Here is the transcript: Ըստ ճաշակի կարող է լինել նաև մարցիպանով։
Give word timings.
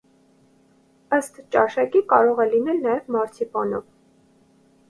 Ըստ 1.17 1.37
ճաշակի 1.57 2.03
կարող 2.15 2.43
է 2.47 2.47
լինել 2.57 2.83
նաև 2.89 3.15
մարցիպանով։ 3.17 3.89